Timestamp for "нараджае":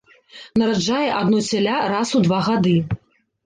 0.61-1.09